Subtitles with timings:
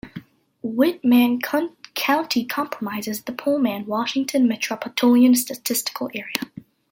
[0.63, 6.41] Whitman County comprises the Pullman, Washington Metropolitan Statistical Area.